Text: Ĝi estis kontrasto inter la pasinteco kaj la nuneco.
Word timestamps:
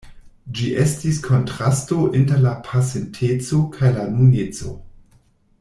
Ĝi 0.59 0.69
estis 0.83 1.19
kontrasto 1.27 1.99
inter 2.21 2.41
la 2.47 2.55
pasinteco 2.71 3.63
kaj 3.77 3.95
la 3.99 4.09
nuneco. 4.19 4.77